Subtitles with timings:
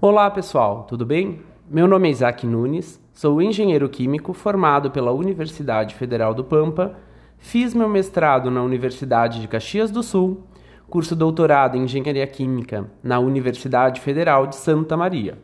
[0.00, 1.40] Olá pessoal, tudo bem?
[1.68, 6.94] Meu nome é Isaac Nunes, sou engenheiro químico formado pela Universidade Federal do Pampa,
[7.36, 10.44] fiz meu mestrado na Universidade de Caxias do Sul,
[10.88, 15.36] curso doutorado em Engenharia Química na Universidade Federal de Santa Maria.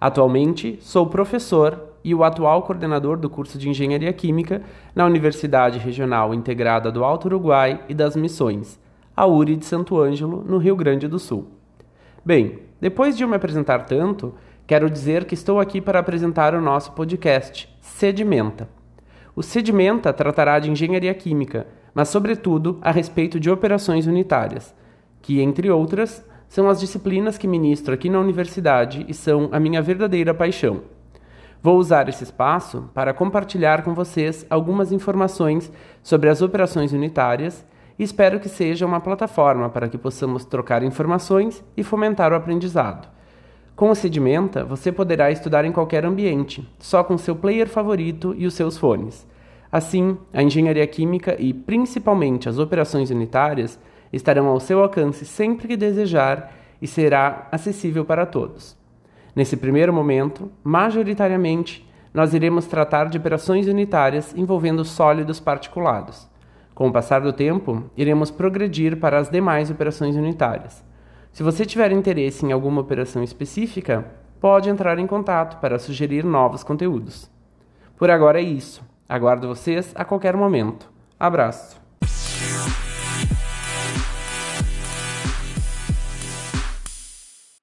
[0.00, 4.62] Atualmente sou professor e o atual coordenador do curso de Engenharia Química
[4.94, 8.80] na Universidade Regional Integrada do Alto Uruguai e das Missões,
[9.14, 11.48] a URI de Santo Ângelo, no Rio Grande do Sul.
[12.24, 14.34] Bem, depois de eu me apresentar tanto,
[14.66, 18.68] quero dizer que estou aqui para apresentar o nosso podcast, Sedimenta.
[19.36, 24.74] O Sedimenta tratará de engenharia química, mas, sobretudo, a respeito de operações unitárias,
[25.20, 29.80] que, entre outras, são as disciplinas que ministro aqui na universidade e são a minha
[29.80, 30.80] verdadeira paixão.
[31.62, 35.70] Vou usar esse espaço para compartilhar com vocês algumas informações
[36.02, 37.64] sobre as operações unitárias
[37.98, 43.08] espero que seja uma plataforma para que possamos trocar informações e fomentar o aprendizado.
[43.74, 48.46] Com o Sedimenta, você poderá estudar em qualquer ambiente, só com seu player favorito e
[48.46, 49.26] os seus fones.
[49.70, 53.78] Assim, a engenharia química e, principalmente, as operações unitárias
[54.12, 58.76] estarão ao seu alcance sempre que desejar e será acessível para todos.
[59.34, 66.28] Nesse primeiro momento, majoritariamente, nós iremos tratar de operações unitárias envolvendo sólidos particulados.
[66.74, 70.84] Com o passar do tempo, iremos progredir para as demais operações unitárias.
[71.30, 74.06] Se você tiver interesse em alguma operação específica,
[74.40, 77.30] pode entrar em contato para sugerir novos conteúdos.
[77.96, 78.82] Por agora é isso.
[79.08, 80.90] Aguardo vocês a qualquer momento.
[81.18, 81.80] Abraço!